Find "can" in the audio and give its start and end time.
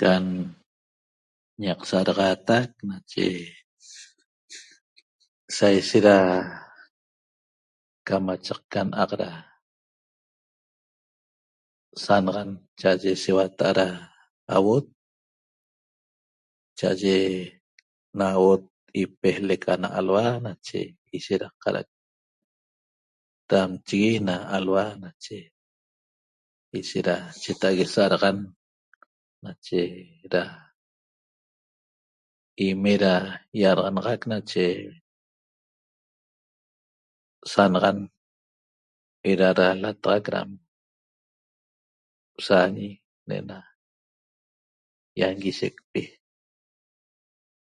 0.00-0.24